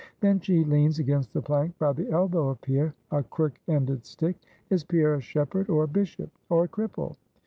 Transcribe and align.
Then 0.19 0.39
she 0.39 0.63
leans 0.63 0.97
against 0.97 1.31
the 1.31 1.43
plank 1.43 1.77
by 1.77 1.93
the 1.93 2.09
elbow 2.09 2.49
of 2.49 2.61
Pierre, 2.61 2.95
a 3.11 3.21
crook 3.21 3.59
ended 3.67 4.03
stick. 4.03 4.35
Is 4.71 4.83
Pierre 4.83 5.13
a 5.13 5.21
shepherd, 5.21 5.69
or 5.69 5.83
a 5.83 5.87
bishop, 5.87 6.31
or 6.49 6.63
a 6.63 6.67
cripple? 6.67 7.17